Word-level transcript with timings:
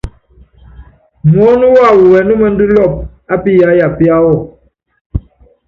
Muɔ́nɔ́ 1.29 1.69
wawɔ 1.77 2.03
wɛnúmɛndú 2.11 2.65
lɔɔpɔ 2.75 2.99
á 3.33 3.35
piyáya 3.43 3.87
piáwɔ. 3.97 4.33